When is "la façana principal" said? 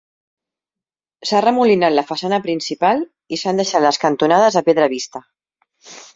1.97-3.05